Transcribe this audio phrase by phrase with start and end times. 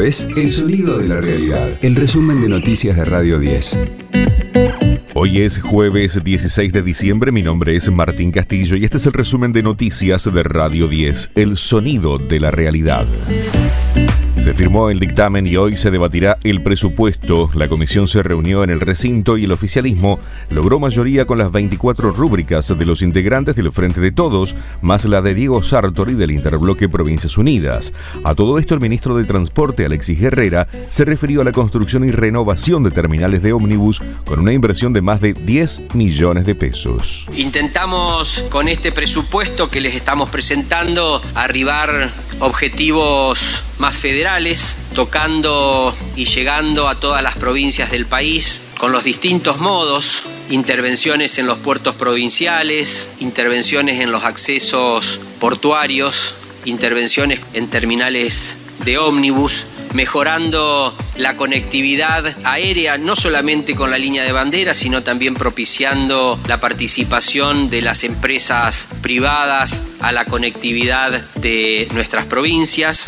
[0.00, 3.78] Es El Sonido de la Realidad, el resumen de noticias de Radio 10.
[5.14, 9.12] Hoy es jueves 16 de diciembre, mi nombre es Martín Castillo y este es el
[9.12, 13.06] resumen de noticias de Radio 10, El Sonido de la Realidad.
[14.42, 17.48] Se firmó el dictamen y hoy se debatirá el presupuesto.
[17.54, 20.18] La comisión se reunió en el recinto y el oficialismo
[20.50, 25.22] logró mayoría con las 24 rúbricas de los integrantes del Frente de Todos, más la
[25.22, 27.92] de Diego Sartori del Interbloque Provincias Unidas.
[28.24, 32.10] A todo esto, el ministro de Transporte, Alexis Herrera, se refirió a la construcción y
[32.10, 37.28] renovación de terminales de ómnibus con una inversión de más de 10 millones de pesos.
[37.36, 42.10] Intentamos con este presupuesto que les estamos presentando arribar
[42.42, 49.58] objetivos más federales, tocando y llegando a todas las provincias del país con los distintos
[49.58, 58.98] modos, intervenciones en los puertos provinciales, intervenciones en los accesos portuarios, intervenciones en terminales de
[58.98, 59.64] ómnibus,
[59.94, 66.58] mejorando la conectividad aérea, no solamente con la línea de bandera, sino también propiciando la
[66.58, 73.04] participación de las empresas privadas a la conectividad de nuestras provincias.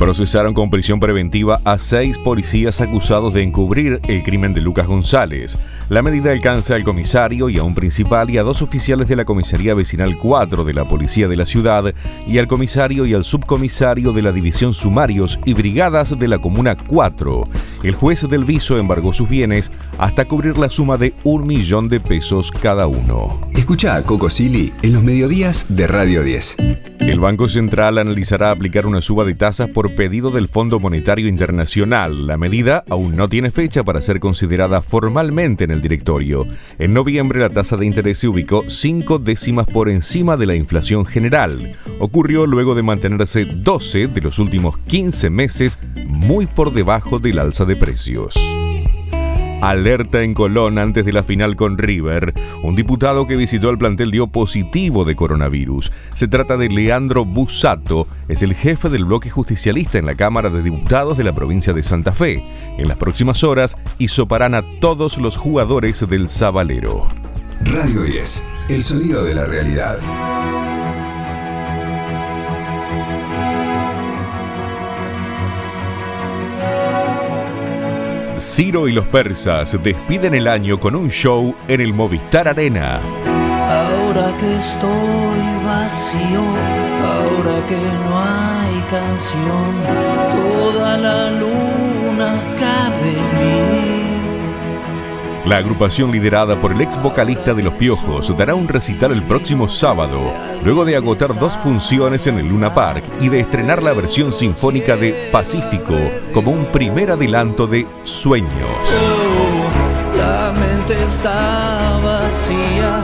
[0.00, 5.58] Procesaron con prisión preventiva a seis policías acusados de encubrir el crimen de Lucas González.
[5.90, 9.26] La medida alcanza al comisario y a un principal y a dos oficiales de la
[9.26, 11.92] Comisaría Vecinal 4 de la Policía de la Ciudad
[12.26, 16.78] y al comisario y al subcomisario de la División Sumarios y Brigadas de la Comuna
[16.78, 17.46] 4.
[17.82, 22.00] El juez del viso embargó sus bienes hasta cubrir la suma de un millón de
[22.00, 23.40] pesos cada uno.
[23.54, 26.56] Escucha a Coco Silly en los mediodías de Radio 10.
[27.00, 32.26] El Banco Central analizará aplicar una suba de tasas por pedido del Fondo Monetario Internacional.
[32.26, 36.46] La medida aún no tiene fecha para ser considerada formalmente en el directorio.
[36.78, 41.06] En noviembre la tasa de interés se ubicó cinco décimas por encima de la inflación
[41.06, 41.74] general.
[41.98, 47.64] Ocurrió luego de mantenerse 12 de los últimos 15 meses muy por debajo del alza
[47.64, 48.34] de precios.
[49.60, 52.32] Alerta en Colón antes de la final con River.
[52.62, 55.92] Un diputado que visitó el plantel dio positivo de coronavirus.
[56.14, 60.62] Se trata de Leandro Busato, es el jefe del bloque justicialista en la Cámara de
[60.62, 62.42] Diputados de la provincia de Santa Fe.
[62.78, 67.06] En las próximas horas hisoparán a todos los jugadores del Zabalero.
[67.60, 70.59] Radio 10, el sonido de la realidad.
[78.40, 82.98] Ciro y los persas despiden el año con un show en el Movistar Arena.
[83.26, 86.42] Ahora que estoy vacío,
[87.04, 89.74] ahora que no hay canción,
[90.30, 90.59] toda
[95.50, 99.68] La agrupación liderada por el ex vocalista de Los Piojos dará un recital el próximo
[99.68, 104.32] sábado, luego de agotar dos funciones en el Luna Park y de estrenar la versión
[104.32, 105.96] sinfónica de Pacífico
[106.32, 108.52] como un primer adelanto de Sueños.
[110.16, 113.02] La mente está vacía,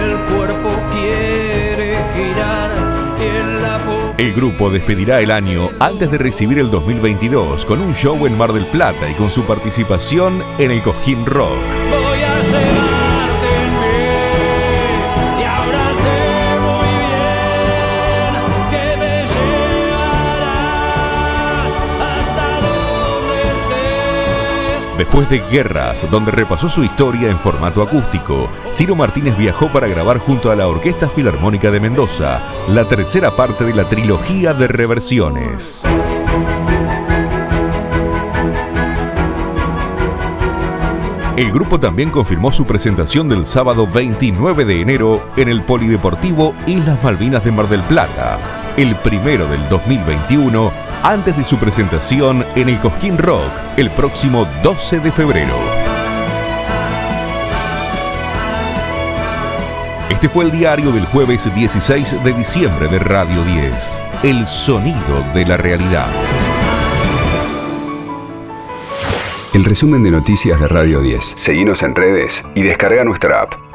[0.00, 0.79] el cuerpo
[4.20, 8.52] El grupo despedirá el año antes de recibir el 2022 con un show en Mar
[8.52, 11.56] del Plata y con su participación en el Cojín Rock.
[25.00, 30.18] Después de Guerras, donde repasó su historia en formato acústico, Ciro Martínez viajó para grabar
[30.18, 35.86] junto a la Orquesta Filarmónica de Mendoza la tercera parte de la trilogía de reversiones.
[41.34, 47.02] El grupo también confirmó su presentación del sábado 29 de enero en el Polideportivo Islas
[47.02, 50.72] Malvinas de Mar del Plata, el primero del 2021
[51.02, 55.54] antes de su presentación en el Cosquín Rock el próximo 12 de febrero.
[60.10, 65.46] Este fue el diario del jueves 16 de diciembre de Radio 10, El Sonido de
[65.46, 66.08] la Realidad.
[69.54, 71.24] El resumen de noticias de Radio 10.
[71.24, 73.69] Seguimos en redes y descarga nuestra app.